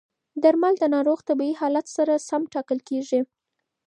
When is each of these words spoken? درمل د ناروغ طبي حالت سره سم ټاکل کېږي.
درمل 0.43 0.73
د 0.79 0.83
ناروغ 0.95 1.19
طبي 1.27 1.51
حالت 1.59 1.85
سره 1.97 2.13
سم 2.29 2.41
ټاکل 2.53 2.79
کېږي. 2.89 3.21